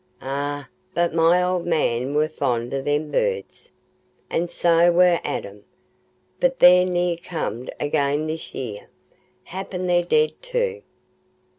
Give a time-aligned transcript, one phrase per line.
[0.23, 0.63] Eh,
[0.95, 3.69] but my old man war fond o' them birds!
[4.31, 5.63] An' so war Adam,
[6.39, 8.89] but they'n ne'er comed again this 'ear.
[9.43, 10.81] Happen they're dead too."